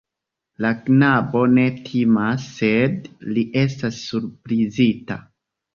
[0.63, 3.07] La knabo ne timas, sed
[3.37, 5.25] li estas surprizita.